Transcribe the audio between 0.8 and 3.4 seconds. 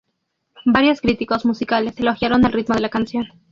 críticos musicales elogiaron el ritmo de la canción.